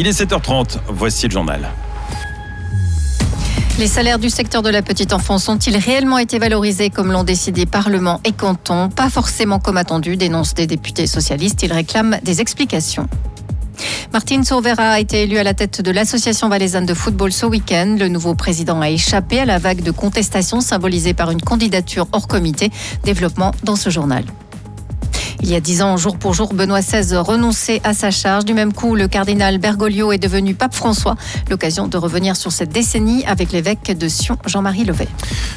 Il 0.00 0.06
est 0.06 0.12
7h30, 0.12 0.78
voici 0.86 1.26
le 1.26 1.32
journal. 1.32 1.68
Les 3.80 3.88
salaires 3.88 4.20
du 4.20 4.30
secteur 4.30 4.62
de 4.62 4.70
la 4.70 4.80
petite 4.80 5.12
enfance 5.12 5.48
ont-ils 5.48 5.76
réellement 5.76 6.18
été 6.18 6.38
valorisés 6.38 6.88
comme 6.88 7.10
l'ont 7.10 7.24
décidé 7.24 7.66
Parlement 7.66 8.20
et 8.24 8.30
canton 8.30 8.90
Pas 8.90 9.10
forcément 9.10 9.58
comme 9.58 9.76
attendu, 9.76 10.16
dénoncent 10.16 10.54
des 10.54 10.68
députés 10.68 11.08
socialistes. 11.08 11.64
Ils 11.64 11.72
réclament 11.72 12.18
des 12.22 12.40
explications. 12.40 13.08
Martine 14.12 14.44
Sourvera 14.44 14.90
a 14.90 15.00
été 15.00 15.24
élue 15.24 15.38
à 15.38 15.42
la 15.42 15.54
tête 15.54 15.82
de 15.82 15.90
l'Association 15.90 16.48
valaisanne 16.48 16.86
de 16.86 16.94
football 16.94 17.32
ce 17.32 17.46
week-end. 17.46 17.96
Le 17.98 18.06
nouveau 18.06 18.36
président 18.36 18.80
a 18.80 18.90
échappé 18.90 19.40
à 19.40 19.46
la 19.46 19.58
vague 19.58 19.82
de 19.82 19.90
contestation 19.90 20.60
symbolisée 20.60 21.12
par 21.12 21.32
une 21.32 21.42
candidature 21.42 22.06
hors 22.12 22.28
comité. 22.28 22.70
Développement 23.02 23.50
dans 23.64 23.76
ce 23.76 23.90
journal. 23.90 24.24
Il 25.40 25.50
y 25.50 25.54
a 25.54 25.60
dix 25.60 25.82
ans, 25.82 25.96
jour 25.96 26.18
pour 26.18 26.34
jour, 26.34 26.52
Benoît 26.52 26.80
XVI 26.80 27.16
renonçait 27.16 27.80
à 27.84 27.94
sa 27.94 28.10
charge. 28.10 28.44
Du 28.44 28.54
même 28.54 28.72
coup, 28.72 28.96
le 28.96 29.06
cardinal 29.06 29.58
Bergoglio 29.58 30.12
est 30.12 30.18
devenu 30.18 30.54
pape 30.54 30.74
François. 30.74 31.16
L'occasion 31.48 31.86
de 31.86 31.96
revenir 31.96 32.36
sur 32.36 32.50
cette 32.50 32.70
décennie 32.70 33.24
avec 33.24 33.52
l'évêque 33.52 33.96
de 33.96 34.08
Sion, 34.08 34.36
Jean-Marie 34.46 34.84
Levet. 34.84 35.08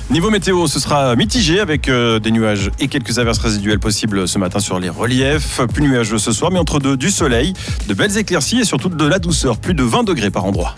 Niveau 0.09 0.29
météo, 0.29 0.67
ce 0.67 0.79
sera 0.79 1.15
mitigé 1.15 1.59
avec 1.59 1.89
euh, 1.89 2.19
des 2.19 2.31
nuages 2.31 2.69
et 2.79 2.87
quelques 2.87 3.17
averses 3.17 3.39
résiduelles 3.39 3.79
possibles 3.79 4.27
ce 4.27 4.37
matin 4.37 4.59
sur 4.59 4.79
les 4.79 4.89
reliefs. 4.89 5.61
Plus 5.73 5.83
nuageux 5.83 6.19
ce 6.19 6.31
soir, 6.31 6.51
mais 6.51 6.59
entre 6.59 6.79
deux, 6.79 6.95
du 6.95 7.09
soleil, 7.09 7.53
de 7.87 7.93
belles 7.93 8.17
éclaircies 8.17 8.59
et 8.59 8.65
surtout 8.65 8.89
de 8.89 9.05
la 9.05 9.19
douceur. 9.19 9.57
Plus 9.57 9.73
de 9.73 9.83
20 9.83 10.03
degrés 10.03 10.29
par 10.29 10.45
endroit. 10.45 10.75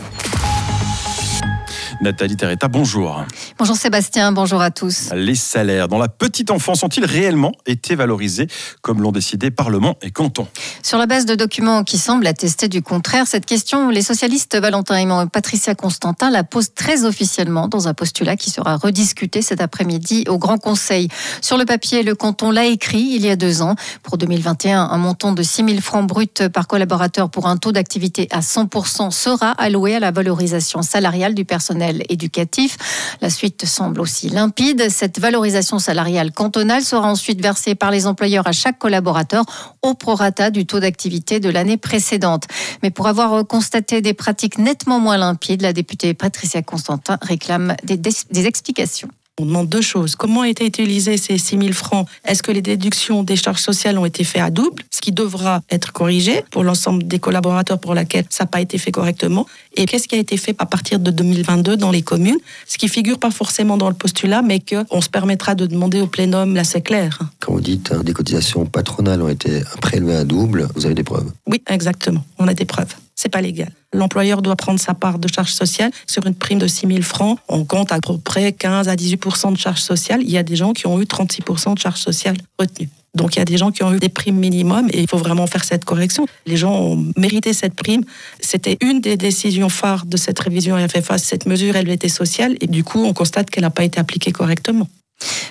Nathalie 2.03 2.35
Terretta, 2.35 2.67
bonjour. 2.67 3.23
Bonjour 3.57 3.77
Sébastien, 3.77 4.33
bonjour 4.33 4.61
à 4.61 4.71
tous. 4.71 5.09
Les 5.15 5.35
salaires 5.35 5.87
dans 5.87 5.97
la 5.97 6.09
petite 6.09 6.51
enfance 6.51 6.83
ont-ils 6.83 7.05
réellement 7.05 7.53
été 7.65 7.95
valorisés 7.95 8.47
comme 8.81 9.01
l'ont 9.01 9.13
décidé 9.13 9.51
Parlement 9.51 9.95
et 10.01 10.11
canton 10.11 10.45
Sur 10.83 10.97
la 10.97 11.05
base 11.05 11.25
de 11.25 11.33
documents 11.35 11.85
qui 11.85 11.97
semblent 11.97 12.27
attester 12.27 12.67
du 12.67 12.81
contraire, 12.81 13.25
cette 13.25 13.45
question, 13.45 13.89
les 13.89 14.01
socialistes 14.01 14.57
Valentin 14.57 14.97
et 14.97 15.27
Patricia 15.31 15.75
Constantin 15.75 16.29
la 16.29 16.43
posent 16.43 16.73
très 16.73 17.05
officiellement 17.05 17.69
dans 17.69 17.87
un 17.87 17.93
postulat 17.93 18.35
qui 18.35 18.51
sera 18.51 18.75
rediscuté 18.75 19.41
cet 19.41 19.61
après-midi 19.61 20.25
au 20.27 20.37
Grand 20.37 20.57
Conseil. 20.57 21.07
Sur 21.41 21.57
le 21.57 21.63
papier, 21.63 22.03
le 22.03 22.15
canton 22.15 22.51
l'a 22.51 22.65
écrit 22.65 23.13
il 23.15 23.25
y 23.25 23.29
a 23.29 23.37
deux 23.37 23.61
ans. 23.61 23.75
Pour 24.03 24.17
2021, 24.17 24.81
un 24.81 24.97
montant 24.97 25.31
de 25.31 25.41
6 25.41 25.63
000 25.65 25.79
francs 25.79 26.05
bruts 26.05 26.49
par 26.51 26.67
collaborateur 26.67 27.29
pour 27.29 27.47
un 27.47 27.55
taux 27.55 27.71
d'activité 27.71 28.27
à 28.31 28.41
100% 28.41 29.11
sera 29.11 29.51
alloué 29.51 29.95
à 29.95 29.99
la 30.01 30.11
valorisation 30.11 30.81
salariale 30.81 31.33
du 31.33 31.45
personnel 31.45 31.92
éducatif. 32.09 32.77
La 33.21 33.29
suite 33.29 33.65
semble 33.65 34.01
aussi 34.01 34.29
limpide. 34.29 34.89
Cette 34.89 35.19
valorisation 35.19 35.79
salariale 35.79 36.31
cantonale 36.31 36.83
sera 36.83 37.07
ensuite 37.07 37.41
versée 37.41 37.75
par 37.75 37.91
les 37.91 38.07
employeurs 38.07 38.47
à 38.47 38.51
chaque 38.51 38.79
collaborateur 38.79 39.43
au 39.81 39.93
prorata 39.93 40.49
du 40.49 40.65
taux 40.65 40.79
d'activité 40.79 41.39
de 41.39 41.49
l'année 41.49 41.77
précédente. 41.77 42.45
Mais 42.81 42.89
pour 42.89 43.07
avoir 43.07 43.45
constaté 43.45 44.01
des 44.01 44.13
pratiques 44.13 44.57
nettement 44.57 44.99
moins 44.99 45.17
limpides, 45.17 45.61
la 45.61 45.73
députée 45.73 46.13
Patricia 46.13 46.61
Constantin 46.61 47.17
réclame 47.21 47.75
des, 47.83 48.45
explications. 48.45 49.09
On 49.41 49.47
demande 49.47 49.67
deux 49.67 49.81
choses. 49.81 50.15
Comment 50.15 50.41
ont 50.41 50.43
été 50.43 50.63
utilisés 50.63 51.17
ces 51.17 51.39
6 51.39 51.57
000 51.57 51.73
francs? 51.73 52.07
Est-ce 52.23 52.43
que 52.43 52.51
les 52.51 52.61
déductions 52.61 53.23
des 53.23 53.35
charges 53.35 53.61
sociales 53.61 53.97
ont 53.97 54.05
été 54.05 54.23
faites 54.23 54.43
à 54.43 54.51
double 54.51 54.83
Ce 54.91 55.01
qui 55.01 55.11
devra 55.11 55.61
être 55.71 55.91
corrigé 55.91 56.43
pour 56.51 56.63
l'ensemble 56.63 57.07
des 57.07 57.17
collaborateurs 57.17 57.79
pour 57.79 57.95
lesquels 57.95 58.25
ça 58.29 58.43
n'a 58.43 58.47
pas 58.47 58.61
été 58.61 58.77
fait 58.77 58.91
correctement? 58.91 59.47
Et 59.75 59.87
qu'est-ce 59.87 60.07
qui 60.07 60.13
a 60.13 60.19
été 60.19 60.37
fait 60.37 60.55
à 60.59 60.67
partir 60.67 60.99
de 60.99 61.09
2022 61.09 61.77
dans 61.77 61.89
les 61.89 62.03
communes? 62.03 62.37
Ce 62.67 62.77
qui 62.77 62.87
figure 62.87 63.17
pas 63.17 63.31
forcément 63.31 63.75
dans 63.75 63.89
le 63.89 63.95
postulat, 63.95 64.43
mais 64.43 64.59
qu'on 64.59 65.01
se 65.01 65.09
permettra 65.09 65.55
de 65.55 65.65
demander 65.65 65.99
au 65.99 66.05
plénum, 66.05 66.53
là 66.53 66.63
c'est 66.63 66.81
clair. 66.81 67.17
Quand 67.39 67.53
vous 67.53 67.61
dites 67.61 67.91
hein, 67.91 68.03
des 68.03 68.13
cotisations 68.13 68.67
patronales 68.67 69.23
ont 69.23 69.29
été 69.29 69.63
prélevées 69.81 70.15
à 70.15 70.25
double, 70.25 70.69
vous 70.75 70.85
avez 70.85 70.93
des 70.93 71.03
preuves? 71.03 71.31
Oui, 71.47 71.59
exactement. 71.67 72.23
On 72.37 72.47
a 72.47 72.53
des 72.53 72.65
preuves 72.65 72.95
c'est 73.15 73.29
pas 73.29 73.41
légal. 73.41 73.71
L'employeur 73.93 74.41
doit 74.41 74.55
prendre 74.55 74.79
sa 74.79 74.93
part 74.93 75.19
de 75.19 75.27
charge 75.27 75.51
sociale 75.51 75.91
sur 76.07 76.25
une 76.25 76.35
prime 76.35 76.59
de 76.59 76.67
6 76.67 76.87
000 76.87 77.01
francs. 77.01 77.39
On 77.47 77.63
compte 77.63 77.91
à 77.91 77.99
peu 77.99 78.17
près 78.17 78.53
15 78.53 78.89
à 78.89 78.95
18% 78.95 79.53
de 79.53 79.57
charge 79.57 79.81
sociale. 79.81 80.21
Il 80.23 80.31
y 80.31 80.37
a 80.37 80.43
des 80.43 80.55
gens 80.55 80.73
qui 80.73 80.87
ont 80.87 80.99
eu 80.99 81.05
36% 81.05 81.75
de 81.75 81.79
charge 81.79 81.99
sociale 81.99 82.37
retenue. 82.59 82.89
Donc 83.15 83.35
il 83.35 83.39
y 83.39 83.41
a 83.41 83.45
des 83.45 83.57
gens 83.57 83.71
qui 83.71 83.83
ont 83.83 83.93
eu 83.93 83.99
des 83.99 84.09
primes 84.09 84.37
minimum 84.37 84.89
et 84.91 85.01
il 85.01 85.07
faut 85.07 85.17
vraiment 85.17 85.45
faire 85.45 85.63
cette 85.63 85.85
correction. 85.85 86.25
Les 86.47 86.57
gens 86.57 86.73
ont 86.73 87.05
mérité 87.15 87.53
cette 87.53 87.75
prime. 87.75 88.03
C'était 88.39 88.77
une 88.81 89.01
des 89.01 89.17
décisions 89.17 89.69
phares 89.69 90.05
de 90.07 90.17
cette 90.17 90.39
révision 90.39 90.75
FFA. 90.87 91.19
Cette 91.19 91.45
mesure, 91.45 91.75
elle 91.75 91.89
était 91.89 92.09
sociale 92.09 92.57
et 92.59 92.67
du 92.67 92.83
coup, 92.83 93.03
on 93.03 93.13
constate 93.13 93.51
qu'elle 93.51 93.63
n'a 93.63 93.69
pas 93.69 93.83
été 93.83 93.99
appliquée 93.99 94.31
correctement. 94.31 94.87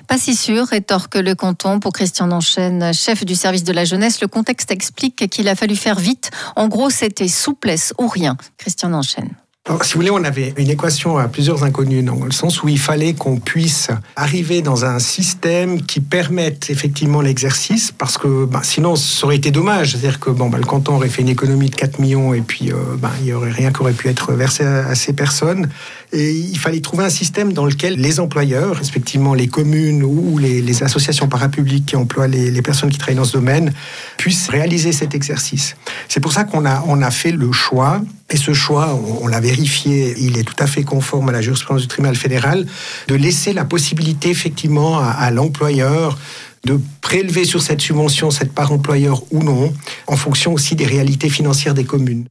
Pas 0.09 0.19
si 0.19 0.35
sûr, 0.35 0.67
rétorque 0.67 1.15
le 1.15 1.35
canton. 1.35 1.81
Pour 1.81 1.93
Christian 1.93 2.27
Nanchaine, 2.27 2.93
chef 2.93 3.25
du 3.25 3.35
service 3.35 3.65
de 3.65 3.73
la 3.73 3.85
jeunesse, 3.85 4.21
le 4.21 4.29
contexte 4.29 4.71
explique 4.71 5.29
qu'il 5.31 5.49
a 5.49 5.55
fallu 5.55 5.77
faire 5.77 5.99
vite. 5.99 6.31
En 6.57 6.69
gros, 6.69 6.91
c'était 6.91 7.29
souplesse 7.29 7.95
ou 7.99 8.09
rien. 8.09 8.37
Christian 8.59 8.91
Nanchaine. 8.91 9.35
Si 9.65 9.95
vous 9.95 10.01
voulez, 10.01 10.11
on 10.11 10.25
avait 10.25 10.53
une 10.57 10.71
équation 10.71 11.19
à 11.19 11.29
plusieurs 11.29 11.63
inconnus, 11.63 12.05
dans 12.05 12.25
le 12.25 12.33
sens 12.33 12.65
où 12.65 12.69
il 12.69 12.81
fallait 12.81 13.15
qu'on 13.15 13.37
puisse 13.39 13.91
arriver 14.17 14.61
dans 14.61 14.85
un 14.85 14.99
système 14.99 15.81
qui 15.81 16.01
permette 16.01 16.69
effectivement 16.69 17.21
l'exercice, 17.21 17.93
parce 17.93 18.19
que 18.19 18.45
bah, 18.45 18.63
sinon, 18.65 18.97
ça 18.97 19.25
aurait 19.25 19.37
été 19.37 19.53
dommage. 19.53 19.93
C'est-à-dire 19.93 20.19
que 20.19 20.31
bon, 20.31 20.51
bah, 20.51 20.59
le 20.59 20.65
canton 20.65 20.97
aurait 20.97 21.09
fait 21.09 21.23
une 21.23 21.29
économie 21.29 21.71
de 21.71 21.77
4 21.77 22.01
millions 22.01 22.35
et 22.35 22.41
puis 22.41 22.73
euh, 22.73 22.75
bah, 22.99 23.13
il 23.21 23.27
n'y 23.27 23.33
aurait 23.33 23.53
rien 23.53 23.71
qui 23.71 23.81
aurait 23.83 23.93
pu 23.93 24.09
être 24.09 24.33
versé 24.33 24.65
à, 24.65 24.97
ces 24.97 25.13
personnes. 25.13 25.69
Et 26.13 26.33
il 26.33 26.59
fallait 26.59 26.81
trouver 26.81 27.05
un 27.05 27.11
système 27.11 27.53
dans 27.53 27.65
lequel 27.65 27.95
les 27.95 28.19
employeurs, 28.19 28.75
respectivement 28.75 29.33
les 29.33 29.47
communes 29.47 30.03
ou 30.03 30.39
les, 30.39 30.83
associations 30.83 31.29
parapubliques 31.29 31.87
qui 31.87 31.95
emploient 31.95 32.27
les, 32.27 32.51
les, 32.51 32.63
personnes 32.63 32.91
qui 32.91 32.99
travaillent 32.99 33.15
dans 33.15 33.25
ce 33.25 33.35
domaine, 33.35 33.73
puissent 34.17 34.49
réaliser 34.49 34.91
cet 34.91 35.15
exercice. 35.15 35.77
C'est 36.09 36.21
pour 36.21 36.33
ça 36.33 36.43
qu'on 36.43 36.67
a, 36.67 36.83
on 36.89 37.01
a 37.01 37.13
fait 37.13 37.31
le 37.31 37.53
choix 37.53 38.01
et 38.33 38.37
ce 38.37 38.55
choix, 38.55 38.99
on, 39.21 39.27
l'a 39.27 39.41
vérifié, 39.41 40.15
il 40.19 40.39
est 40.39 40.43
tout 40.43 40.57
à 40.59 40.67
fait 40.67 40.85
conforme 40.85 41.29
à 41.29 41.33
la 41.33 41.43
jurisprudence 41.43 41.83
du 41.83 41.89
tribunal 41.89 42.17
fédéral, 42.17 42.67
de 43.09 43.15
laisser 43.15 43.53
la 43.53 43.65
possibilité 43.65 44.31
effectivement 44.31 44.99
à 44.99 45.31
l'employeur 45.31 46.19
de 46.65 46.81
prélever 47.01 47.45
sur 47.45 47.61
cette 47.61 47.81
subvention 47.81 48.31
cette 48.31 48.53
part 48.53 48.73
employeur 48.73 49.23
ou 49.33 49.43
non, 49.43 49.73
en 50.07 50.17
fonction 50.17 50.53
aussi 50.53 50.77
des 50.77 50.87
réalités 50.87 51.29
financières 51.29 51.75
des 51.75 51.85
communes. 51.85 52.27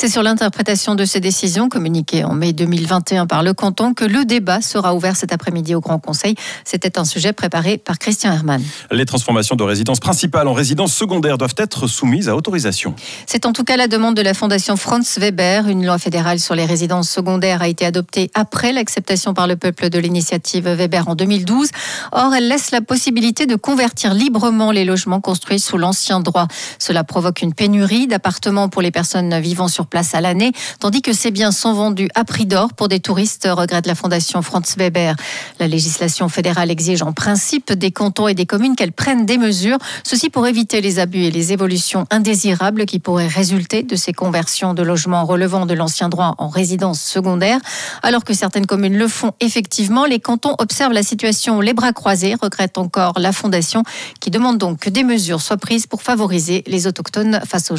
C'est 0.00 0.08
sur 0.08 0.22
l'interprétation 0.22 0.94
de 0.94 1.04
ces 1.04 1.20
décisions 1.20 1.68
communiquées 1.68 2.24
en 2.24 2.32
mai 2.32 2.54
2021 2.54 3.26
par 3.26 3.42
le 3.42 3.52
canton 3.52 3.92
que 3.92 4.06
le 4.06 4.24
débat 4.24 4.62
sera 4.62 4.94
ouvert 4.94 5.14
cet 5.14 5.30
après-midi 5.30 5.74
au 5.74 5.80
Grand 5.80 5.98
Conseil. 5.98 6.36
C'était 6.64 6.98
un 6.98 7.04
sujet 7.04 7.34
préparé 7.34 7.76
par 7.76 7.98
Christian 7.98 8.32
Hermann. 8.32 8.62
Les 8.90 9.04
transformations 9.04 9.56
de 9.56 9.62
résidence 9.62 10.00
principale 10.00 10.48
en 10.48 10.54
résidence 10.54 10.94
secondaire 10.94 11.36
doivent 11.36 11.54
être 11.58 11.86
soumises 11.86 12.30
à 12.30 12.34
autorisation. 12.34 12.94
C'est 13.26 13.44
en 13.44 13.52
tout 13.52 13.62
cas 13.62 13.76
la 13.76 13.88
demande 13.88 14.16
de 14.16 14.22
la 14.22 14.32
Fondation 14.32 14.78
Franz 14.78 15.20
Weber. 15.20 15.68
Une 15.68 15.84
loi 15.84 15.98
fédérale 15.98 16.40
sur 16.40 16.54
les 16.54 16.64
résidences 16.64 17.10
secondaires 17.10 17.60
a 17.60 17.68
été 17.68 17.84
adoptée 17.84 18.30
après 18.32 18.72
l'acceptation 18.72 19.34
par 19.34 19.46
le 19.46 19.56
peuple 19.56 19.90
de 19.90 19.98
l'initiative 19.98 20.66
Weber 20.66 21.08
en 21.08 21.14
2012. 21.14 21.68
Or, 22.12 22.32
elle 22.34 22.48
laisse 22.48 22.70
la 22.70 22.80
possibilité 22.80 23.44
de 23.44 23.54
convertir 23.54 24.14
librement 24.14 24.70
les 24.70 24.86
logements 24.86 25.20
construits 25.20 25.60
sous 25.60 25.76
l'ancien 25.76 26.20
droit. 26.20 26.48
Cela 26.78 27.04
provoque 27.04 27.42
une 27.42 27.52
pénurie 27.52 28.06
d'appartements 28.06 28.70
pour 28.70 28.80
les 28.80 28.90
personnes 28.90 29.38
vivant 29.40 29.68
sur 29.68 29.89
place 29.90 30.14
à 30.14 30.20
l'année, 30.20 30.52
tandis 30.78 31.02
que 31.02 31.12
ces 31.12 31.30
biens 31.30 31.52
sont 31.52 31.74
vendus 31.74 32.08
à 32.14 32.24
prix 32.24 32.46
d'or 32.46 32.72
pour 32.72 32.88
des 32.88 33.00
touristes, 33.00 33.46
regrette 33.50 33.86
la 33.86 33.94
Fondation 33.94 34.40
Franz 34.40 34.76
Weber. 34.78 35.16
La 35.58 35.68
législation 35.68 36.28
fédérale 36.28 36.70
exige 36.70 37.02
en 37.02 37.12
principe 37.12 37.72
des 37.72 37.90
cantons 37.90 38.28
et 38.28 38.34
des 38.34 38.46
communes 38.46 38.76
qu'elles 38.76 38.92
prennent 38.92 39.26
des 39.26 39.36
mesures, 39.36 39.78
ceci 40.04 40.30
pour 40.30 40.46
éviter 40.46 40.80
les 40.80 40.98
abus 40.98 41.24
et 41.24 41.30
les 41.30 41.52
évolutions 41.52 42.06
indésirables 42.10 42.86
qui 42.86 42.98
pourraient 42.98 43.26
résulter 43.26 43.82
de 43.82 43.96
ces 43.96 44.12
conversions 44.12 44.72
de 44.72 44.82
logements 44.82 45.24
relevant 45.24 45.66
de 45.66 45.74
l'ancien 45.74 46.08
droit 46.08 46.34
en 46.38 46.48
résidence 46.48 47.00
secondaire. 47.00 47.58
Alors 48.02 48.24
que 48.24 48.32
certaines 48.32 48.66
communes 48.66 48.96
le 48.96 49.08
font 49.08 49.32
effectivement, 49.40 50.04
les 50.04 50.20
cantons 50.20 50.54
observent 50.58 50.92
la 50.92 51.02
situation 51.02 51.60
les 51.60 51.74
bras 51.74 51.92
croisés, 51.92 52.36
regrette 52.40 52.78
encore 52.78 53.18
la 53.18 53.32
Fondation, 53.32 53.82
qui 54.20 54.30
demande 54.30 54.58
donc 54.58 54.78
que 54.78 54.90
des 54.90 55.02
mesures 55.02 55.40
soient 55.40 55.56
prises 55.56 55.86
pour 55.86 56.02
favoriser 56.02 56.62
les 56.66 56.86
autochtones 56.86 57.40
face 57.46 57.70
aux 57.70 57.76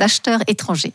acheteurs 0.00 0.40
étrangers 0.46 0.92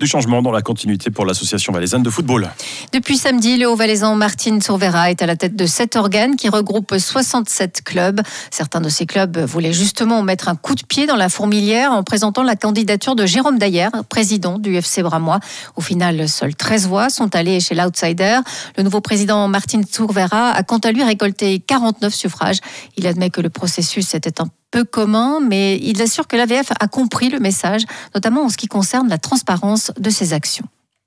du 0.00 0.06
changement 0.06 0.40
dans 0.42 0.50
la 0.50 0.62
continuité 0.62 1.10
pour 1.10 1.26
l'association 1.26 1.72
valaisanne 1.72 2.02
de 2.02 2.10
football. 2.10 2.50
Depuis 2.92 3.18
samedi, 3.18 3.58
le 3.58 3.66
Haut-Valaisan 3.66 4.16
Martine 4.16 4.62
Sourvera 4.62 5.10
est 5.10 5.22
à 5.22 5.26
la 5.26 5.36
tête 5.36 5.56
de 5.56 5.66
cet 5.66 5.94
organe 5.94 6.36
qui 6.36 6.48
regroupe 6.48 6.94
67 6.96 7.82
clubs. 7.84 8.20
Certains 8.50 8.80
de 8.80 8.88
ces 8.88 9.04
clubs 9.04 9.38
voulaient 9.38 9.72
justement 9.72 10.22
mettre 10.22 10.48
un 10.48 10.56
coup 10.56 10.74
de 10.74 10.82
pied 10.82 11.06
dans 11.06 11.16
la 11.16 11.28
fourmilière 11.28 11.92
en 11.92 12.02
présentant 12.02 12.42
la 12.42 12.56
candidature 12.56 13.14
de 13.14 13.26
Jérôme 13.26 13.58
Dayer, 13.58 13.88
président 14.08 14.58
du 14.58 14.74
FC 14.74 15.02
Bramois. 15.02 15.40
Au 15.76 15.82
final, 15.82 16.28
seules 16.28 16.54
13 16.54 16.88
voix 16.88 17.10
sont 17.10 17.34
allées 17.36 17.60
chez 17.60 17.74
l'outsider. 17.74 18.40
Le 18.76 18.82
nouveau 18.82 19.00
président 19.00 19.46
Martine 19.48 19.84
Sourvera 19.84 20.50
a 20.50 20.62
quant 20.62 20.78
à 20.78 20.92
lui 20.92 21.04
récolté 21.04 21.60
49 21.60 22.14
suffrages. 22.14 22.58
Il 22.96 23.06
admet 23.06 23.30
que 23.30 23.40
le 23.40 23.50
processus 23.50 24.14
était 24.14 24.40
un 24.40 24.46
peu 24.70 24.84
commun, 24.84 25.40
mais 25.40 25.78
il 25.82 26.00
assure 26.02 26.26
que 26.26 26.36
l'AVF 26.36 26.72
a 26.78 26.88
compris 26.88 27.28
le 27.28 27.40
message, 27.40 27.82
notamment 28.14 28.44
en 28.44 28.48
ce 28.48 28.56
qui 28.56 28.68
concerne 28.68 29.08
la 29.08 29.18
transparence 29.18 29.92
de 29.98 30.10
ses 30.10 30.32
actions. 30.32 30.66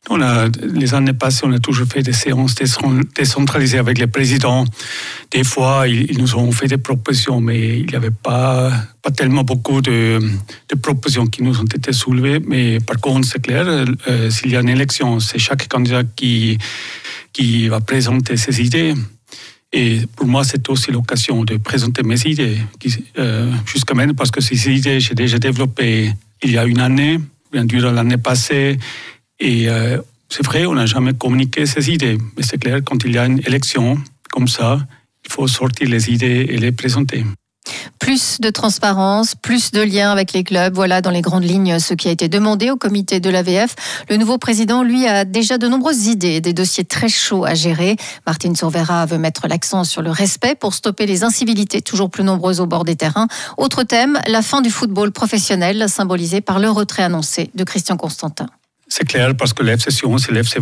On 0.09 0.21
a, 0.21 0.49
les 0.61 0.93
années 0.93 1.13
passées, 1.13 1.43
on 1.45 1.53
a 1.53 1.59
toujours 1.59 1.87
fait 1.87 2.03
des 2.03 2.11
séances 2.11 2.55
décentralisées 3.15 3.77
avec 3.77 3.97
les 3.97 4.07
présidents. 4.07 4.65
Des 5.31 5.45
fois, 5.45 5.87
ils, 5.87 6.17
nous 6.17 6.35
ont 6.35 6.51
fait 6.51 6.67
des 6.67 6.77
propositions, 6.77 7.39
mais 7.39 7.79
il 7.79 7.85
n'y 7.85 7.95
avait 7.95 8.11
pas, 8.11 8.69
pas 9.01 9.11
tellement 9.11 9.45
beaucoup 9.45 9.81
de, 9.81 10.19
propositions 10.81 11.25
qui 11.25 11.41
nous 11.41 11.57
ont 11.57 11.65
été 11.73 11.93
soulevées. 11.93 12.41
Mais 12.45 12.79
par 12.81 12.99
contre, 12.99 13.25
c'est 13.25 13.41
clair, 13.41 13.65
euh, 13.65 14.29
s'il 14.29 14.51
y 14.51 14.57
a 14.57 14.59
une 14.59 14.67
élection, 14.67 15.21
c'est 15.21 15.39
chaque 15.39 15.69
candidat 15.69 16.03
qui, 16.03 16.57
qui 17.31 17.69
va 17.69 17.79
présenter 17.79 18.35
ses 18.35 18.61
idées. 18.61 18.95
Et 19.75 20.01
pour 20.15 20.27
moi, 20.27 20.43
c'est 20.43 20.69
aussi 20.69 20.91
l'occasion 20.91 21.43
de 21.43 21.57
présenter 21.57 22.03
mes 22.03 22.21
idées 22.27 22.57
euh, 23.17 23.51
jusqu'à 23.65 23.95
maintenant, 23.95 24.13
parce 24.13 24.29
que 24.29 24.39
ces 24.39 24.69
idées, 24.69 24.99
j'ai 24.99 25.15
déjà 25.15 25.39
développées 25.39 26.13
il 26.43 26.51
y 26.51 26.57
a 26.59 26.65
une 26.65 26.79
année, 26.79 27.19
bien 27.51 27.65
durant 27.65 27.91
l'année 27.91 28.17
passée. 28.17 28.77
Et 29.39 29.67
euh, 29.67 29.97
c'est 30.29 30.45
vrai, 30.45 30.67
on 30.67 30.75
n'a 30.75 30.85
jamais 30.85 31.13
communiqué 31.13 31.65
ces 31.65 31.89
idées. 31.89 32.19
Mais 32.37 32.43
c'est 32.43 32.59
clair, 32.59 32.81
quand 32.85 33.03
il 33.03 33.13
y 33.13 33.17
a 33.17 33.25
une 33.25 33.39
élection 33.39 33.97
comme 34.31 34.47
ça, 34.47 34.79
il 35.25 35.31
faut 35.31 35.47
sortir 35.47 35.89
les 35.89 36.11
idées 36.11 36.45
et 36.49 36.57
les 36.57 36.71
présenter. 36.71 37.23
Plus 38.03 38.41
de 38.41 38.49
transparence, 38.49 39.33
plus 39.33 39.71
de 39.71 39.79
liens 39.79 40.11
avec 40.11 40.33
les 40.33 40.43
clubs. 40.43 40.75
Voilà 40.75 41.01
dans 41.01 41.09
les 41.09 41.21
grandes 41.21 41.45
lignes 41.45 41.79
ce 41.79 41.93
qui 41.93 42.09
a 42.09 42.11
été 42.11 42.27
demandé 42.27 42.69
au 42.69 42.75
comité 42.75 43.21
de 43.21 43.29
l'AVF. 43.29 43.75
Le 44.09 44.17
nouveau 44.17 44.37
président, 44.37 44.83
lui, 44.83 45.07
a 45.07 45.23
déjà 45.23 45.57
de 45.57 45.69
nombreuses 45.69 46.07
idées, 46.07 46.41
des 46.41 46.51
dossiers 46.51 46.83
très 46.83 47.07
chauds 47.07 47.45
à 47.45 47.53
gérer. 47.53 47.95
Martine 48.27 48.57
Sourvera 48.57 49.05
veut 49.05 49.19
mettre 49.19 49.47
l'accent 49.47 49.85
sur 49.85 50.01
le 50.01 50.11
respect 50.11 50.53
pour 50.53 50.73
stopper 50.73 51.05
les 51.05 51.23
incivilités 51.23 51.81
toujours 51.81 52.09
plus 52.09 52.25
nombreuses 52.25 52.59
au 52.59 52.65
bord 52.65 52.83
des 52.83 52.97
terrains. 52.97 53.29
Autre 53.55 53.83
thème, 53.83 54.19
la 54.27 54.41
fin 54.41 54.59
du 54.59 54.69
football 54.69 55.13
professionnel, 55.13 55.87
symbolisé 55.87 56.41
par 56.41 56.59
le 56.59 56.69
retrait 56.69 57.03
annoncé 57.03 57.51
de 57.55 57.63
Christian 57.63 57.95
Constantin. 57.95 58.47
C'est 58.89 59.07
clair 59.07 59.33
parce 59.37 59.53
que 59.53 59.63
l'FC 59.63 59.91
Sion, 59.91 60.17
c'est 60.17 60.33
l'FC. 60.33 60.59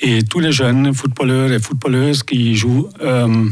Et 0.00 0.24
tous 0.24 0.40
les 0.40 0.50
jeunes 0.50 0.92
footballeurs 0.92 1.52
et 1.52 1.60
footballeuses 1.60 2.24
qui 2.24 2.56
jouent 2.56 2.88
euh, 3.02 3.44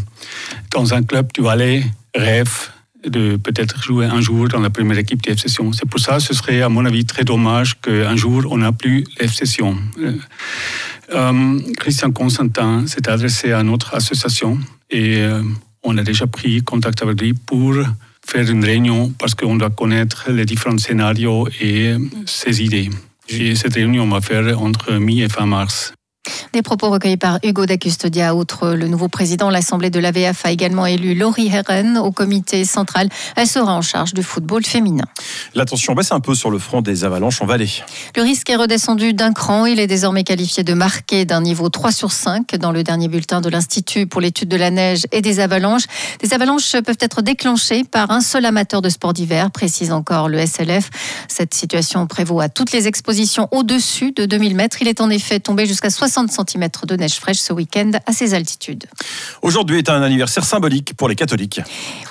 dans 0.72 0.94
un 0.94 1.05
club 1.05 1.32
du 1.32 1.43
Valais 1.43 1.84
rêvent 2.12 2.70
de 3.06 3.36
peut-être 3.36 3.82
jouer 3.82 4.06
un 4.06 4.20
jour 4.20 4.48
dans 4.48 4.60
la 4.60 4.70
première 4.70 4.98
équipe 4.98 5.22
de 5.22 5.30
FC 5.30 5.48
Sion. 5.48 5.72
C'est 5.72 5.88
pour 5.88 6.00
ça 6.00 6.16
que 6.16 6.22
ce 6.22 6.34
serait, 6.34 6.62
à 6.62 6.68
mon 6.68 6.84
avis, 6.84 7.04
très 7.04 7.24
dommage 7.24 7.80
qu'un 7.80 8.16
jour, 8.16 8.44
on 8.50 8.58
n'a 8.58 8.72
plus 8.72 9.04
FC 9.18 9.46
Sion. 9.46 9.76
Euh, 9.98 10.12
euh, 11.12 11.60
Christian 11.78 12.12
Constantin 12.12 12.86
s'est 12.86 13.08
adressé 13.08 13.52
à 13.52 13.62
notre 13.62 13.94
association 13.94 14.58
et 14.90 15.22
on 15.82 15.98
a 15.98 16.02
déjà 16.02 16.26
pris 16.26 16.62
contact 16.62 17.02
avec 17.02 17.20
lui 17.20 17.34
pour 17.34 17.74
faire 18.26 18.48
une 18.48 18.64
réunion 18.64 19.12
parce 19.18 19.34
qu'on 19.34 19.56
doit 19.56 19.70
connaître 19.70 20.30
les 20.30 20.44
différents 20.44 20.78
scénarios 20.78 21.48
et 21.60 21.94
ses 22.26 22.62
idées. 22.62 22.90
Et 23.28 23.54
cette 23.54 23.74
réunion 23.74 24.08
va 24.08 24.20
faire 24.20 24.60
entre 24.60 24.92
mi 24.94 25.22
et 25.22 25.28
fin 25.28 25.46
mars. 25.46 25.94
Des 26.53 26.62
propos 26.62 26.88
recueillis 26.88 27.17
par 27.17 27.38
Hugo 27.43 27.67
da 27.67 27.76
Custodia. 27.76 28.35
Outre 28.35 28.71
le 28.71 28.87
nouveau 28.87 29.09
président, 29.09 29.50
l'Assemblée 29.50 29.91
de 29.91 29.99
l'AVF 29.99 30.47
a 30.47 30.53
également 30.53 30.87
élu 30.87 31.15
Laurie 31.15 31.49
Herren 31.49 31.99
au 31.99 32.12
comité 32.12 32.65
central. 32.65 33.09
Elle 33.37 33.49
sera 33.49 33.75
en 33.75 33.82
charge 33.82 34.15
du 34.15 34.23
football 34.23 34.65
féminin. 34.65 35.05
L'attention 35.55 35.94
baisse 35.94 36.12
un 36.12 36.21
peu 36.21 36.35
sur 36.35 36.50
le 36.50 36.59
front 36.59 36.81
des 36.81 37.05
avalanches 37.05 37.43
en 37.43 37.47
vallée. 37.47 37.71
Le 38.17 38.23
risque 38.23 38.49
est 38.50 38.56
redescendu 38.56 39.15
d'un 39.15 39.32
cran. 39.32 39.67
Il 39.67 39.81
est 39.81 39.87
désormais 39.87 40.25
qualifié 40.25 40.62
de 40.62 40.75
marqué 40.75 41.25
d'un 41.25 41.41
niveau 41.41 41.69
3 41.69 41.93
sur 41.93 42.12
5 42.12 42.55
dans 42.56 42.73
le 42.73 42.85
dernier 42.85 43.09
bulletin 43.09 43.41
de 43.41 43.49
l'Institut 43.49 44.06
pour 44.06 44.21
l'étude 44.21 44.49
de 44.49 44.56
la 44.56 44.71
neige 44.71 45.06
et 45.12 45.23
des 45.23 45.41
avalanches. 45.41 45.85
Des 46.23 46.32
avalanches 46.32 46.73
peuvent 46.82 46.97
être 47.00 47.21
déclenchées 47.21 47.82
par 47.82 48.11
un 48.12 48.21
seul 48.21 48.44
amateur 48.44 48.81
de 48.81 48.88
sport 48.88 49.12
d'hiver, 49.12 49.50
précise 49.50 49.93
encore 49.93 50.29
le 50.29 50.44
SLF. 50.47 50.91
Cette 51.29 51.53
situation 51.53 52.06
prévaut 52.06 52.41
à 52.41 52.49
toutes 52.49 52.71
les 52.73 52.87
expositions 52.87 53.49
au-dessus 53.50 54.12
de 54.12 54.25
2000 54.25 54.55
mètres. 54.55 54.79
Il 54.81 54.88
est 54.88 55.00
en 55.00 55.11
effet 55.11 55.41
tombé 55.41 55.67
jusqu'à 55.67 55.91
60 55.91 56.13
60 56.14 56.49
cm 56.49 56.69
de 56.87 56.96
neige 56.96 57.14
fraîche 57.14 57.38
ce 57.38 57.52
week-end 57.52 57.90
à 58.06 58.12
ces 58.12 58.34
altitudes. 58.34 58.84
Aujourd'hui 59.43 59.78
est 59.78 59.88
un 59.88 60.00
anniversaire 60.00 60.44
symbolique 60.44 60.94
pour 60.96 61.08
les 61.08 61.16
catholiques. 61.16 61.61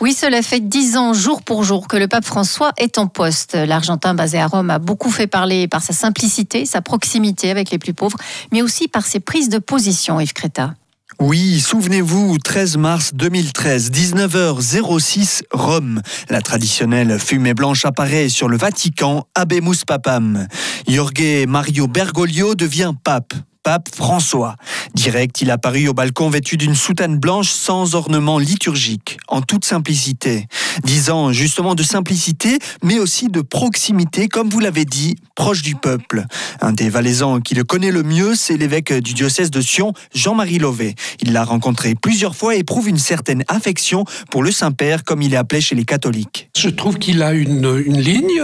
Oui, 0.02 0.14
cela 0.14 0.42
fait 0.42 0.60
10 0.60 0.98
ans 0.98 1.14
jour 1.14 1.42
pour 1.42 1.64
jour 1.64 1.88
que 1.88 1.96
le 1.96 2.10
pape 2.10 2.26
François 2.26 2.74
est 2.78 2.98
en 2.98 3.08
poste. 3.08 3.56
L'Argentin 3.56 4.14
basé 4.14 4.40
à 4.40 4.48
Rome 4.48 4.70
a 4.72 4.80
beaucoup 4.80 5.10
fait 5.10 5.28
parler 5.28 5.70
par 5.70 5.82
sa 5.82 5.94
simplicité, 5.94 6.66
sa 6.66 6.82
proximité 6.82 7.50
avec 7.50 7.72
les 7.72 7.78
plus 7.78 7.94
pauvres, 7.94 8.18
mais 8.52 8.62
aussi 8.62 8.90
par 8.90 9.06
ses 9.06 9.22
prises 9.22 9.48
de 9.48 9.60
position, 9.60 10.20
Yves 10.20 10.34
Créta. 10.34 10.74
Oui, 11.20 11.62
souvenez-vous, 11.62 12.38
13 12.40 12.76
mars 12.76 13.12
2013, 13.14 13.92
19h06, 13.92 15.44
Rome. 15.52 16.02
La 16.30 16.42
traditionnelle 16.42 17.20
fumée 17.20 17.54
blanche 17.54 17.86
apparaît 17.86 18.28
sur 18.28 18.50
le 18.50 18.58
Vatican, 18.58 19.28
Abemus 19.36 19.86
Papam. 19.88 20.48
Jorge 20.90 21.46
Mario 21.48 21.88
Bergoglio 21.88 22.56
devient 22.56 22.94
pape 23.02 23.34
pape 23.64 23.90
François. 23.96 24.56
Direct, 24.94 25.42
il 25.42 25.50
apparut 25.50 25.88
au 25.88 25.94
balcon 25.94 26.30
vêtu 26.30 26.58
d'une 26.58 26.76
soutane 26.76 27.18
blanche 27.18 27.50
sans 27.50 27.96
ornement 27.96 28.38
liturgique, 28.38 29.18
en 29.28 29.42
toute 29.42 29.66
simplicité. 29.66 30.48
Disant 30.84 31.32
justement 31.32 31.74
de 31.74 31.84
simplicité, 31.84 32.60
mais 32.84 33.00
aussi 33.00 33.30
de 33.30 33.42
proximité, 33.42 34.28
comme 34.28 34.50
vous 34.50 34.60
l'avez 34.60 34.86
dit, 34.86 35.16
proche 35.36 35.62
du 35.62 35.76
peuple. 35.76 36.26
Un 36.62 36.74
des 36.74 36.90
Valaisans 36.90 37.40
qui 37.40 37.56
le 37.56 37.64
connaît 37.64 37.92
le 37.92 38.04
mieux, 38.04 38.36
c'est 38.36 38.58
l'évêque 38.58 38.94
du 38.94 39.14
diocèse 39.14 39.50
de 39.50 39.62
Sion, 39.62 39.94
Jean-Marie 40.14 40.60
Lové. 40.60 40.96
Il 41.22 41.32
l'a 41.32 41.46
rencontré 41.46 41.96
plusieurs 41.96 42.36
fois 42.36 42.56
et 42.56 42.60
éprouve 42.60 42.90
une 42.90 42.98
certaine 42.98 43.44
affection 43.48 44.04
pour 44.30 44.44
le 44.44 44.52
Saint-Père, 44.52 45.04
comme 45.04 45.22
il 45.22 45.34
est 45.34 45.38
appelé 45.38 45.62
chez 45.62 45.76
les 45.76 45.86
catholiques. 45.86 46.50
Je 46.58 46.70
trouve 46.70 46.98
qu'il 46.98 47.24
a 47.24 47.34
une, 47.34 47.82
une 47.86 48.00
ligne 48.00 48.44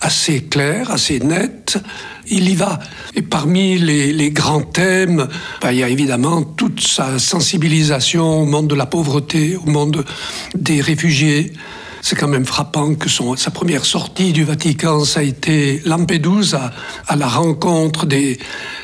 assez 0.00 0.42
claire, 0.42 0.90
assez 0.90 1.18
nette 1.18 1.78
il 2.28 2.48
y 2.48 2.54
va. 2.54 2.78
Et 3.14 3.22
parmi 3.22 3.78
les, 3.78 4.30
grands 4.30 4.62
thèmes, 4.62 5.28
bah, 5.60 5.72
il 5.72 5.78
y 5.78 5.82
a 5.82 5.88
évidemment 5.88 6.42
toute 6.42 6.80
sa 6.80 7.18
sensibilisation 7.18 8.42
au 8.42 8.44
monde 8.46 8.68
de 8.68 8.74
la 8.74 8.86
pauvreté, 8.86 9.56
au 9.56 9.68
monde 9.68 10.04
des 10.54 10.80
réfugiés. 10.80 11.52
C'est 12.00 12.16
quand 12.16 12.28
même 12.28 12.46
frappant 12.46 12.94
que 12.96 13.08
sa 13.08 13.50
première 13.52 13.84
sortie 13.84 14.32
du 14.32 14.42
Vatican, 14.42 15.04
ça 15.04 15.20
a 15.20 15.22
été 15.22 15.80
Lampedusa, 15.84 16.72
à 17.06 17.14
la 17.14 17.28
rencontre 17.28 18.06
des, 18.06 18.40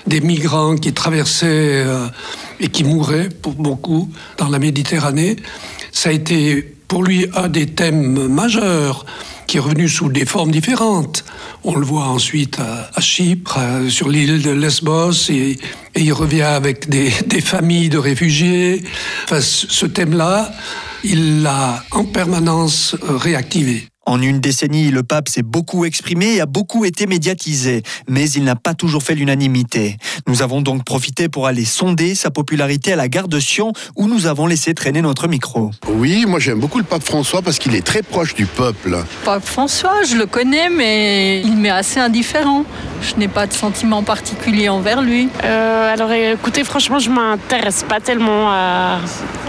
des 0.06 0.20
migrants 0.20 0.76
qui 0.76 0.92
traversaient 0.92 1.82
euh, 1.84 2.06
et 2.60 2.68
qui 2.68 2.84
mouraient 2.84 3.28
pour 3.28 3.54
beaucoup 3.54 4.08
dans 4.36 4.48
la 4.48 4.60
Méditerranée. 4.60 5.34
Ça 5.90 6.10
a 6.10 6.12
été 6.12 6.62
pour 6.86 7.02
lui 7.02 7.26
un 7.34 7.48
des 7.48 7.66
thèmes 7.66 8.28
majeurs 8.28 9.04
qui 9.48 9.56
est 9.56 9.60
revenu 9.60 9.88
sous 9.88 10.10
des 10.10 10.26
formes 10.26 10.52
différentes. 10.52 11.24
On 11.64 11.74
le 11.74 11.84
voit 11.84 12.04
ensuite 12.04 12.60
à, 12.60 13.00
Chypre, 13.00 13.58
sur 13.88 14.08
l'île 14.08 14.42
de 14.42 14.50
Lesbos, 14.50 15.30
et, 15.30 15.58
il 15.96 16.12
revient 16.12 16.42
avec 16.42 16.88
des, 16.88 17.10
des 17.26 17.40
familles 17.40 17.88
de 17.88 17.98
réfugiés. 17.98 18.84
Enfin, 19.24 19.40
ce 19.40 19.86
thème-là, 19.86 20.52
il 21.02 21.42
l'a 21.42 21.82
en 21.90 22.04
permanence 22.04 22.94
réactivé. 23.02 23.88
En 24.08 24.22
une 24.22 24.40
décennie, 24.40 24.90
le 24.90 25.02
pape 25.02 25.28
s'est 25.28 25.42
beaucoup 25.42 25.84
exprimé 25.84 26.36
et 26.36 26.40
a 26.40 26.46
beaucoup 26.46 26.86
été 26.86 27.06
médiatisé, 27.06 27.82
mais 28.08 28.30
il 28.30 28.42
n'a 28.42 28.56
pas 28.56 28.72
toujours 28.72 29.02
fait 29.02 29.14
l'unanimité. 29.14 29.98
Nous 30.26 30.40
avons 30.40 30.62
donc 30.62 30.82
profité 30.82 31.28
pour 31.28 31.46
aller 31.46 31.66
sonder 31.66 32.14
sa 32.14 32.30
popularité 32.30 32.94
à 32.94 32.96
la 32.96 33.08
gare 33.08 33.28
de 33.28 33.38
Sion, 33.38 33.74
où 33.96 34.08
nous 34.08 34.24
avons 34.24 34.46
laissé 34.46 34.72
traîner 34.72 35.02
notre 35.02 35.28
micro. 35.28 35.72
Oui, 35.88 36.24
moi 36.26 36.40
j'aime 36.40 36.58
beaucoup 36.58 36.78
le 36.78 36.84
pape 36.84 37.02
François 37.02 37.42
parce 37.42 37.58
qu'il 37.58 37.74
est 37.74 37.84
très 37.84 38.00
proche 38.00 38.34
du 38.34 38.46
peuple. 38.46 38.96
Pape 39.26 39.44
François, 39.44 40.02
je 40.08 40.16
le 40.16 40.24
connais, 40.24 40.70
mais 40.70 41.42
il 41.42 41.58
m'est 41.58 41.68
assez 41.68 42.00
indifférent. 42.00 42.64
Je 43.02 43.14
n'ai 43.16 43.28
pas 43.28 43.46
de 43.46 43.52
sentiment 43.52 44.02
particulier 44.02 44.70
envers 44.70 45.02
lui. 45.02 45.28
Euh, 45.44 45.92
alors 45.92 46.10
écoutez, 46.12 46.64
franchement, 46.64 46.98
je 46.98 47.10
m'intéresse 47.10 47.84
pas 47.86 48.00
tellement 48.00 48.50
à, 48.50 49.00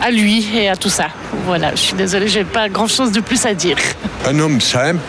à 0.01 0.11
lui 0.11 0.45
et 0.53 0.67
à 0.67 0.75
tout 0.75 0.89
ça. 0.89 1.07
Voilà, 1.45 1.71
je 1.75 1.79
suis 1.79 1.95
désolée, 1.95 2.27
j'ai 2.27 2.43
pas 2.43 2.67
grand 2.67 2.87
chose 2.87 3.13
de 3.13 3.21
plus 3.21 3.45
à 3.45 3.53
dire. 3.53 3.77
Un 4.25 4.39
homme 4.39 4.61
simple, 4.61 4.99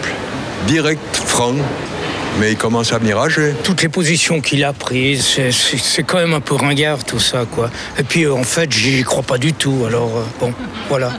direct, 0.67 1.17
franc, 1.17 1.55
mais 2.39 2.53
il 2.53 2.57
commence 2.57 2.93
à 2.93 2.99
mirager. 2.99 3.55
Toutes 3.65 3.83
les 3.83 3.89
positions 3.89 4.41
qu'il 4.41 4.65
a 4.65 4.73
prises, 4.73 5.39
c'est 5.51 6.03
quand 6.05 6.19
même 6.19 6.33
un 6.33 6.41
peu 6.41 6.55
ringard 6.55 7.05
tout 7.05 7.19
ça, 7.19 7.45
quoi. 7.51 7.71
Et 7.99 8.03
puis 8.03 8.27
en 8.27 8.45
fait, 8.45 8.73
j'y 8.73 9.03
crois 9.03 9.23
pas 9.23 9.39
du 9.39 9.53
tout, 9.53 9.85
alors 9.87 10.17
euh, 10.17 10.25
bon, 10.39 10.55
voilà. 10.89 11.13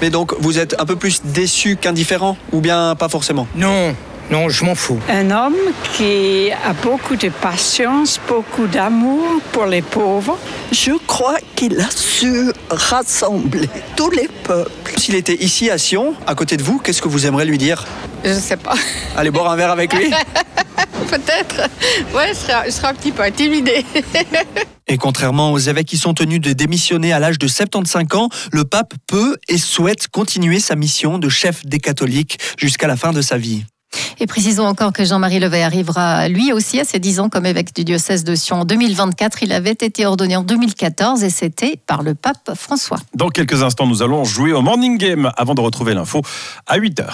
Mais 0.00 0.10
donc, 0.10 0.34
vous 0.40 0.58
êtes 0.58 0.76
un 0.78 0.84
peu 0.84 0.96
plus 0.96 1.22
déçu 1.24 1.76
qu'indifférent, 1.76 2.36
ou 2.52 2.60
bien 2.60 2.94
pas 2.96 3.08
forcément? 3.08 3.46
Non, 3.54 3.94
non, 4.32 4.48
je 4.48 4.64
m'en 4.64 4.74
fous. 4.74 4.98
Un 5.10 5.30
homme 5.30 5.58
qui 5.92 6.50
a 6.50 6.72
beaucoup 6.72 7.16
de 7.16 7.28
patience, 7.28 8.18
beaucoup 8.26 8.66
d'amour 8.66 9.22
pour 9.52 9.66
les 9.66 9.82
pauvres. 9.82 10.38
Je 10.72 10.92
crois 11.06 11.36
qu'il 11.54 11.78
a 11.78 11.90
su 11.90 12.50
rassembler 12.70 13.68
tous 13.94 14.08
les 14.08 14.30
peuples. 14.44 14.70
S'il 14.96 15.16
était 15.16 15.34
ici 15.34 15.68
à 15.68 15.76
Sion, 15.76 16.14
à 16.26 16.34
côté 16.34 16.56
de 16.56 16.62
vous, 16.62 16.78
qu'est-ce 16.78 17.02
que 17.02 17.08
vous 17.08 17.26
aimeriez 17.26 17.46
lui 17.46 17.58
dire? 17.58 17.84
Je 18.24 18.30
ne 18.30 18.40
sais 18.40 18.56
pas. 18.56 18.72
Allez 19.18 19.30
boire 19.30 19.50
un 19.50 19.56
verre 19.56 19.70
avec 19.70 19.92
lui? 19.92 20.10
Peut-être. 21.10 21.68
Ouais, 22.14 22.28
je 22.28 22.70
serai, 22.70 22.88
un 22.88 22.94
petit 22.94 23.12
peu 23.12 23.24
intimidé. 23.24 23.84
Et 24.86 24.96
contrairement 24.96 25.52
aux 25.52 25.58
évêques 25.58 25.88
qui 25.88 25.98
sont 25.98 26.14
tenus 26.14 26.40
de 26.40 26.54
démissionner 26.54 27.12
à 27.12 27.18
l'âge 27.18 27.38
de 27.38 27.46
75 27.46 28.04
ans, 28.14 28.30
le 28.50 28.64
pape 28.64 28.94
peut 29.06 29.36
et 29.48 29.58
souhaite 29.58 30.08
continuer 30.08 30.58
sa 30.58 30.74
mission 30.74 31.18
de 31.18 31.28
chef 31.28 31.66
des 31.66 31.80
catholiques 31.80 32.38
jusqu'à 32.56 32.86
la 32.86 32.96
fin 32.96 33.12
de 33.12 33.20
sa 33.20 33.36
vie. 33.36 33.64
Et 34.20 34.26
précisons 34.26 34.64
encore 34.64 34.92
que 34.92 35.04
Jean-Marie 35.04 35.40
Levet 35.40 35.62
arrivera 35.62 36.28
lui 36.28 36.52
aussi 36.52 36.80
à 36.80 36.84
ses 36.84 36.98
10 36.98 37.20
ans 37.20 37.28
comme 37.28 37.46
évêque 37.46 37.74
du 37.74 37.84
diocèse 37.84 38.24
de 38.24 38.34
Sion 38.34 38.60
en 38.60 38.64
2024. 38.64 39.42
Il 39.42 39.52
avait 39.52 39.70
été 39.72 40.06
ordonné 40.06 40.36
en 40.36 40.42
2014 40.42 41.24
et 41.24 41.30
c'était 41.30 41.78
par 41.86 42.02
le 42.02 42.14
pape 42.14 42.52
François. 42.54 42.98
Dans 43.14 43.28
quelques 43.28 43.62
instants, 43.62 43.86
nous 43.86 44.02
allons 44.02 44.24
jouer 44.24 44.52
au 44.52 44.62
Morning 44.62 44.98
Game 44.98 45.30
avant 45.36 45.54
de 45.54 45.60
retrouver 45.60 45.94
l'info 45.94 46.22
à 46.66 46.78
8h. 46.78 47.06